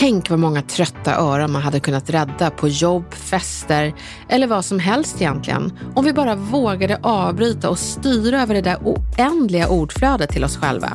[0.00, 3.94] Tänk vad många trötta öron man hade kunnat rädda på jobb, fester
[4.28, 5.78] eller vad som helst egentligen.
[5.94, 10.92] Om vi bara vågade avbryta och styra över det där oändliga ordflödet till oss själva.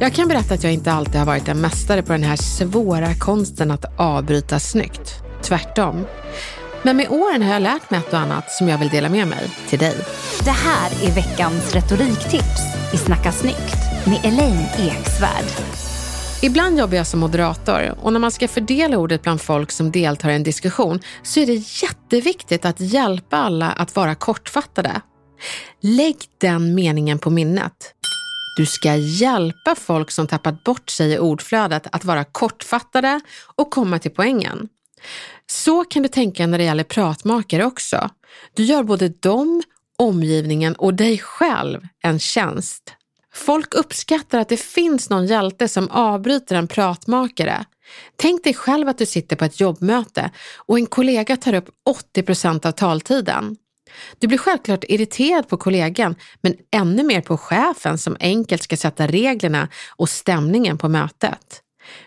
[0.00, 3.14] Jag kan berätta att jag inte alltid har varit en mästare på den här svåra
[3.14, 5.22] konsten att avbryta snyggt.
[5.42, 6.04] Tvärtom.
[6.82, 9.28] Men med åren har jag lärt mig ett och annat som jag vill dela med
[9.28, 9.96] mig till dig.
[10.44, 12.60] Det här är veckans retoriktips
[12.94, 15.89] i Snacka snyggt med Elaine Eksvärd.
[16.42, 20.30] Ibland jobbar jag som moderator och när man ska fördela ordet bland folk som deltar
[20.30, 25.00] i en diskussion så är det jätteviktigt att hjälpa alla att vara kortfattade.
[25.80, 27.94] Lägg den meningen på minnet.
[28.56, 33.20] Du ska hjälpa folk som tappat bort sig i ordflödet att vara kortfattade
[33.56, 34.68] och komma till poängen.
[35.46, 38.10] Så kan du tänka när det gäller pratmakare också.
[38.54, 39.62] Du gör både dem,
[39.98, 42.96] omgivningen och dig själv en tjänst.
[43.40, 47.64] Folk uppskattar att det finns någon hjälte som avbryter en pratmakare.
[48.16, 52.22] Tänk dig själv att du sitter på ett jobbmöte och en kollega tar upp 80
[52.22, 53.56] procent av taltiden.
[54.18, 59.06] Du blir självklart irriterad på kollegan, men ännu mer på chefen som enkelt ska sätta
[59.06, 61.62] reglerna och stämningen på mötet.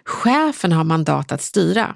[0.06, 1.96] Chefen har mandat att styra.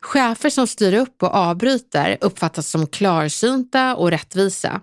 [0.00, 4.80] Chefer som styr upp och avbryter uppfattas som klarsynta och rättvisa.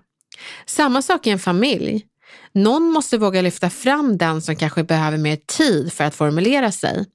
[0.66, 2.06] Samma sak i en familj.
[2.58, 7.06] Någon måste våga lyfta fram den som kanske behöver mer tid för att formulera sig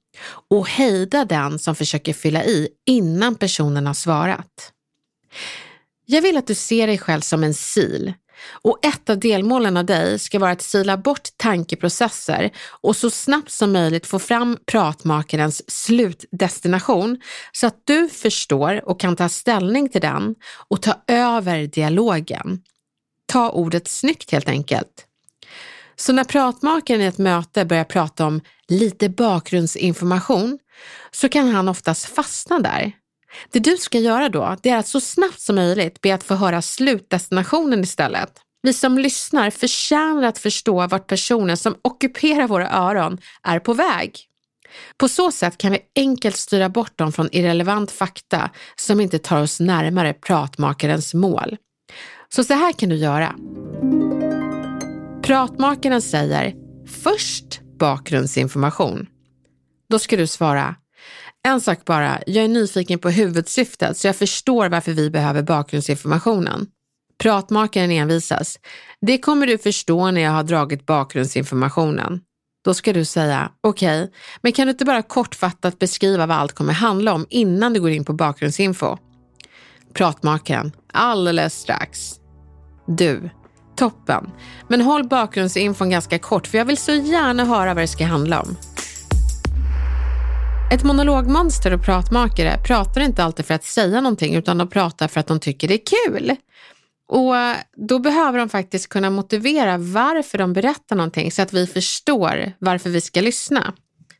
[0.49, 4.71] och hejda den som försöker fylla i innan personen har svarat.
[6.05, 8.03] Jag vill att du ser dig själv som en sil
[8.47, 13.51] och ett av delmålen av dig ska vara att sila bort tankeprocesser och så snabbt
[13.51, 17.21] som möjligt få fram pratmakarens slutdestination
[17.51, 20.35] så att du förstår och kan ta ställning till den
[20.67, 22.61] och ta över dialogen.
[23.25, 25.07] Ta ordet snyggt helt enkelt.
[25.95, 30.59] Så när pratmakaren i ett möte börjar prata om lite bakgrundsinformation
[31.11, 32.91] så kan han oftast fastna där.
[33.51, 36.35] Det du ska göra då, det är att så snabbt som möjligt be att få
[36.35, 38.33] höra slutdestinationen istället.
[38.61, 44.19] Vi som lyssnar förtjänar att förstå vart personen som ockuperar våra öron är på väg.
[44.97, 49.41] På så sätt kan vi enkelt styra bort dem från irrelevant fakta som inte tar
[49.41, 51.57] oss närmare pratmakarens mål.
[52.29, 53.35] Så så här kan du göra.
[55.23, 56.53] Pratmakaren säger
[56.87, 59.07] först bakgrundsinformation.
[59.89, 60.75] Då ska du svara
[61.47, 66.67] en sak bara, jag är nyfiken på huvudsyftet så jag förstår varför vi behöver bakgrundsinformationen.
[67.21, 68.59] Pratmakaren envisas.
[69.01, 72.21] Det kommer du förstå när jag har dragit bakgrundsinformationen.
[72.65, 76.53] Då ska du säga, okej, okay, men kan du inte bara kortfattat beskriva vad allt
[76.53, 78.97] kommer handla om innan du går in på bakgrundsinfo?
[79.93, 82.15] Pratmakaren, alldeles strax.
[82.87, 83.29] Du,
[83.75, 84.31] toppen.
[84.67, 88.41] Men håll bakgrundsinfon ganska kort för jag vill så gärna höra vad det ska handla
[88.41, 88.57] om.
[90.73, 95.19] Ett monologmonster och pratmakare pratar inte alltid för att säga någonting utan de pratar för
[95.19, 96.35] att de tycker det är kul.
[97.07, 97.55] Och eh,
[97.87, 102.89] då behöver de faktiskt kunna motivera varför de berättar någonting så att vi förstår varför
[102.89, 103.73] vi ska lyssna.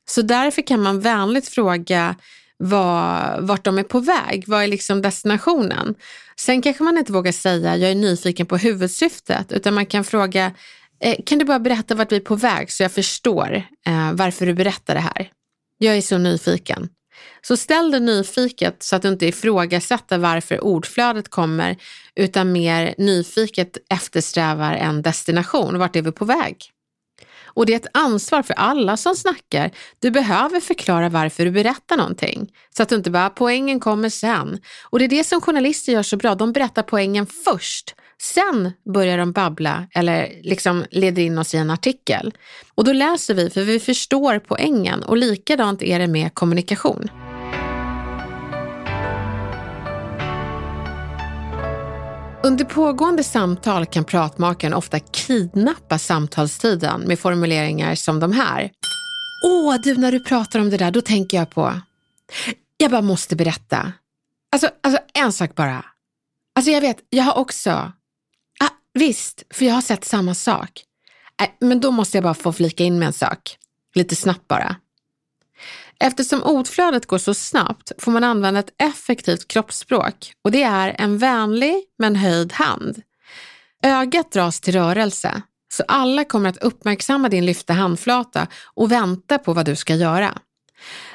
[0.06, 2.16] Så därför kan man vänligt fråga
[2.58, 4.44] vad, vart de är på väg.
[4.48, 5.96] Vad är liksom destinationen?
[6.36, 10.52] Sen kanske man inte vågar säga jag är nyfiken på huvudsyftet utan man kan fråga
[11.00, 14.46] eh, kan du bara berätta vart vi är på väg så jag förstår eh, varför
[14.46, 15.30] du berättar det här.
[15.78, 16.90] Jag är så nyfiken.
[17.42, 21.78] Så ställ dig nyfiket så att du inte ifrågasätter varför ordflödet kommer
[22.16, 25.78] utan mer nyfiket eftersträvar en destination.
[25.78, 26.58] Vart är vi på väg?
[27.54, 29.72] Och det är ett ansvar för alla som snackar.
[30.00, 32.52] Du behöver förklara varför du berättar någonting.
[32.78, 34.60] Så att du inte bara, poängen kommer sen.
[34.84, 36.36] Och det är det som journalister gör så bra.
[36.36, 41.70] De berättar poängen först Sen börjar de babbla eller liksom leder in oss i en
[41.70, 42.34] artikel.
[42.76, 47.10] Och då läser vi för vi förstår poängen och likadant är det med kommunikation.
[52.46, 58.72] Under pågående samtal kan pratmakaren ofta kidnappa samtalstiden med formuleringar som de här.
[59.46, 61.82] Åh, du när du pratar om det där, då tänker jag på...
[62.78, 63.94] Jag bara måste berätta.
[64.52, 65.86] Alltså, alltså en sak bara.
[66.56, 67.70] Alltså jag vet, jag har också...
[68.60, 70.84] Ah, visst, för jag har sett samma sak.
[71.42, 73.58] Äh, men då måste jag bara få flika in med en sak.
[73.96, 74.76] Lite snabbt bara.
[76.00, 81.18] Eftersom ordflödet går så snabbt får man använda ett effektivt kroppsspråk och det är en
[81.18, 83.02] vänlig men höjd hand.
[83.84, 85.42] Ögat dras till rörelse,
[85.74, 90.38] så alla kommer att uppmärksamma din lyfta handflata och vänta på vad du ska göra.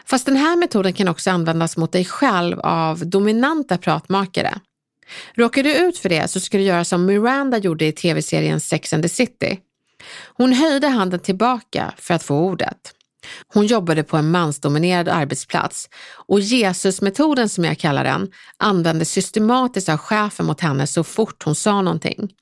[0.05, 4.61] Fast den här metoden kan också användas mot dig själv av dominanta pratmakare.
[5.35, 8.93] Råkar du ut för det så ska du göra som Miranda gjorde i tv-serien Sex
[8.93, 9.59] and the City.
[10.37, 12.95] Hon höjde handen tillbaka för att få ordet.
[13.55, 15.89] Hon jobbade på en mansdominerad arbetsplats
[16.27, 21.55] och Jesusmetoden som jag kallar den användes systematiskt av chefen mot henne så fort hon
[21.55, 22.33] sa någonting.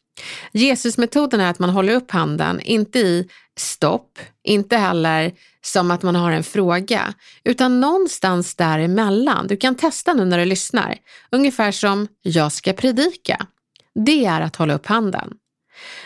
[0.53, 5.33] Jesusmetoden är att man håller upp handen, inte i stopp, inte heller
[5.65, 9.47] som att man har en fråga, utan någonstans däremellan.
[9.47, 10.97] Du kan testa nu när du lyssnar.
[11.31, 13.47] Ungefär som jag ska predika.
[13.95, 15.35] Det är att hålla upp handen.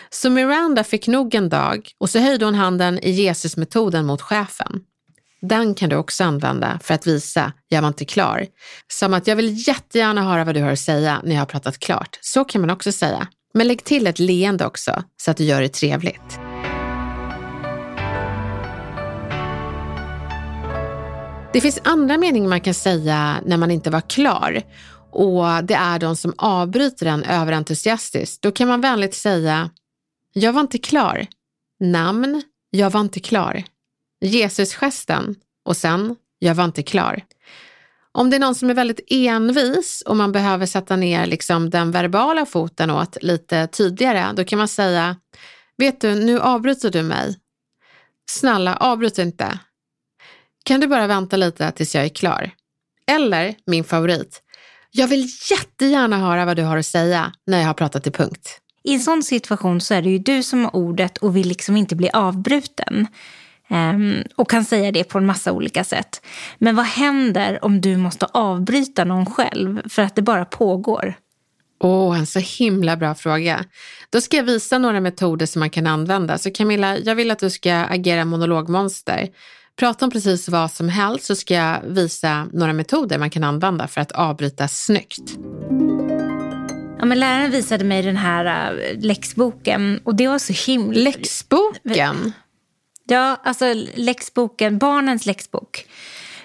[0.09, 4.81] Så Miranda fick nog en dag och så höjde hon handen i Jesusmetoden mot chefen.
[5.41, 8.47] Den kan du också använda för att visa, jag var inte klar.
[8.87, 11.79] Som att jag vill jättegärna höra vad du har att säga när jag har pratat
[11.79, 12.19] klart.
[12.21, 13.27] Så kan man också säga.
[13.53, 16.39] Men lägg till ett leende också så att du gör det trevligt.
[21.53, 24.61] Det finns andra meningar man kan säga när man inte var klar
[25.11, 28.41] och det är de som avbryter en överentusiastiskt.
[28.41, 29.69] Då kan man vänligt säga
[30.33, 31.27] jag var inte klar.
[31.79, 33.63] Namn, jag var inte klar.
[34.21, 35.35] Jesusgesten
[35.65, 37.23] och sen, jag var inte klar.
[38.11, 41.91] Om det är någon som är väldigt envis och man behöver sätta ner liksom den
[41.91, 45.15] verbala foten åt lite tydligare, då kan man säga,
[45.77, 47.39] vet du, nu avbryter du mig.
[48.29, 49.59] Snälla, avbryt inte.
[50.65, 52.51] Kan du bara vänta lite tills jag är klar?
[53.07, 54.41] Eller, min favorit,
[54.91, 58.61] jag vill jättegärna höra vad du har att säga när jag har pratat till punkt.
[58.83, 61.77] I en sån situation så är det ju du som har ordet och vill liksom
[61.77, 63.07] inte bli avbruten.
[63.69, 66.25] Um, och kan säga det på en massa olika sätt.
[66.57, 71.15] Men vad händer om du måste avbryta någon själv för att det bara pågår?
[71.83, 73.65] Åh, oh, en så himla bra fråga.
[74.09, 76.37] Då ska jag visa några metoder som man kan använda.
[76.37, 79.29] Så Camilla, jag vill att du ska agera monologmonster.
[79.81, 83.87] Prata om precis vad som helst så ska jag visa några metoder man kan använda
[83.87, 85.37] för att avbryta snyggt.
[86.99, 90.99] Ja, men läraren visade mig den här uh, läxboken och det var så himla...
[90.99, 92.33] Läxboken?
[93.07, 95.85] Ja, alltså läxboken, barnens läxbok.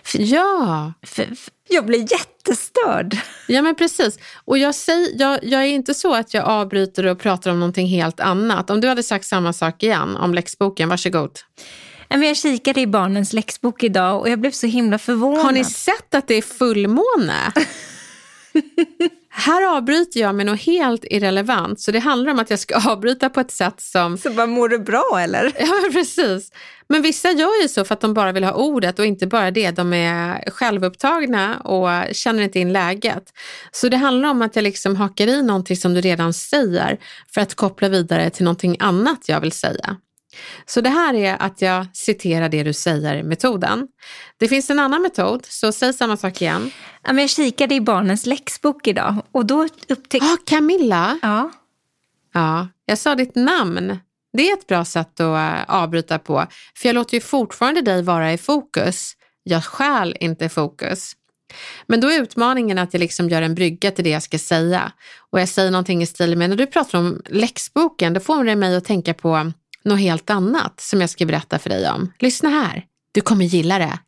[0.03, 0.93] För, ja.
[1.03, 3.17] För, för, jag blir jättestörd.
[3.49, 4.19] Ja men precis.
[4.45, 7.87] Och jag, säger, jag, jag är inte så att jag avbryter och pratar om någonting
[7.87, 8.71] helt annat.
[8.71, 11.39] Om du hade sagt samma sak igen om läxboken, varsågod.
[12.09, 15.45] Jag kikade i barnens läxbok idag och jag blev så himla förvånad.
[15.45, 17.53] Har ni sett att det är fullmåne?
[19.39, 23.31] Här avbryter jag med något helt irrelevant, så det handlar om att jag ska avbryta
[23.31, 24.19] på ett sätt som...
[24.19, 25.53] Så bara, mår du bra eller?
[25.59, 26.53] Ja, precis.
[26.89, 29.51] Men vissa gör ju så för att de bara vill ha ordet och inte bara
[29.51, 29.71] det.
[29.71, 33.23] De är självupptagna och känner inte in läget.
[33.71, 36.99] Så det handlar om att jag liksom hakar i någonting som du redan säger
[37.35, 39.97] för att koppla vidare till någonting annat jag vill säga.
[40.67, 43.89] Så det här är att jag citerar det du säger-metoden.
[44.37, 46.71] Det finns en annan metod, så säg samma sak igen.
[47.03, 50.27] jag kikade i barnens läxbok idag och då upptäckte...
[50.27, 51.19] Ah, Camilla!
[51.23, 51.51] Ja.
[52.33, 53.99] Ja, jag sa ditt namn.
[54.33, 58.03] Det är ett bra sätt att eh, avbryta på, för jag låter ju fortfarande dig
[58.03, 59.13] vara i fokus.
[59.43, 61.13] Jag skäl inte fokus.
[61.87, 64.93] Men då är utmaningen att jag liksom gör en brygga till det jag ska säga.
[65.31, 68.57] Och jag säger någonting i stil med, när du pratar om läxboken, då får det
[68.57, 69.53] mig att tänka på
[69.87, 72.13] något helt annat som jag ska berätta för dig om.
[72.19, 73.99] Lyssna här, du kommer gilla det.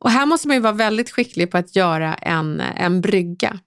[0.00, 3.58] Och här måste man ju vara väldigt skicklig på att göra en, en brygga.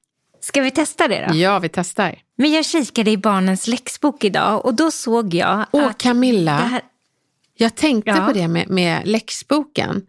[0.42, 1.36] Ska vi testa det då?
[1.36, 2.16] Ja, vi testar.
[2.38, 5.98] Men jag kikade i barnens läxbok idag och då såg jag Åh, att...
[5.98, 6.58] Camilla.
[6.58, 6.82] Här...
[7.58, 8.26] Jag tänkte ja.
[8.26, 10.02] på det med, med läxboken.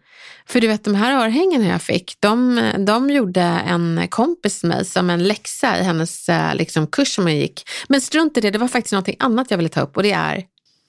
[0.46, 4.84] För du vet de här örhängena jag fick, de, de gjorde en kompis med mig
[4.84, 7.68] som en läxa i hennes eh, liksom, kurs som jag gick.
[7.88, 10.12] Men strunt i det, det var faktiskt något annat jag ville ta upp och det
[10.12, 10.44] är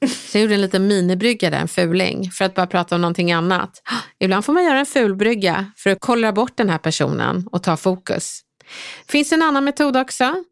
[0.08, 3.32] så jag gjorde en liten minibrygga där, en fuling, för att bara prata om någonting
[3.32, 3.82] annat.
[4.20, 7.78] Ibland får man göra en fulbrygga för att kolla bort den här personen och ta
[7.78, 8.42] fokus.
[9.08, 10.44] finns en annan metod också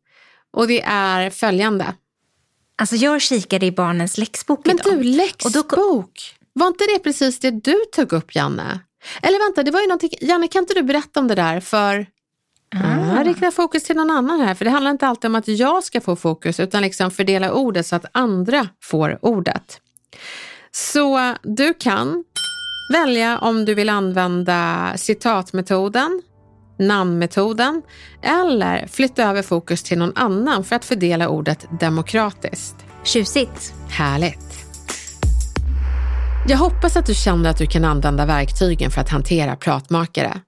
[0.53, 1.93] och det är följande.
[2.81, 4.93] Alltså jag kikade i barnens läxbok Men idag.
[4.97, 5.69] du, läxbok.
[5.69, 6.05] då-
[6.53, 8.79] Var inte det precis det du tog upp, Janne?
[9.21, 10.09] Eller vänta, det var ju någonting.
[10.21, 11.59] Janne, kan inte du berätta om det där?
[11.59, 12.05] För
[12.75, 13.17] Ah.
[13.17, 14.55] jag riktar fokus till någon annan här.
[14.55, 17.85] För det handlar inte alltid om att jag ska få fokus, utan liksom fördela ordet
[17.85, 19.81] så att andra får ordet.
[20.71, 22.23] Så du kan
[22.93, 26.21] välja om du vill använda citatmetoden,
[26.79, 27.81] namnmetoden
[28.21, 32.75] eller flytta över fokus till någon annan för att fördela ordet demokratiskt.
[33.03, 33.73] Tjusigt.
[33.89, 34.67] Härligt.
[36.47, 40.41] Jag hoppas att du känner att du kan använda verktygen för att hantera pratmakare.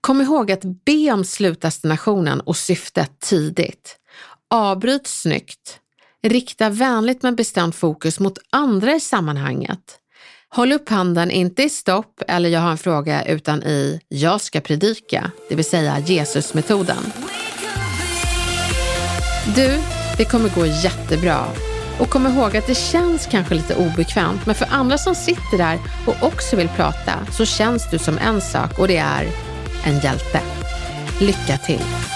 [0.00, 3.96] Kom ihåg att be om slutdestinationen och syftet tidigt.
[4.50, 5.80] Avbryt snyggt.
[6.22, 9.98] Rikta vänligt men bestämt fokus mot andra i sammanhanget.
[10.48, 14.60] Håll upp handen inte i stopp eller jag har en fråga utan i jag ska
[14.60, 17.12] predika, det vill säga Jesusmetoden.
[19.54, 19.78] Du,
[20.16, 21.46] det kommer gå jättebra.
[22.00, 25.78] Och kom ihåg att det känns kanske lite obekvämt, men för andra som sitter där
[26.06, 29.26] och också vill prata så känns du som en sak och det är
[29.86, 30.40] en hjälte.
[31.20, 32.15] Lycka till!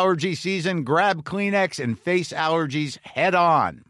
[0.01, 3.85] allergy season, grab Kleenex and face allergies head on.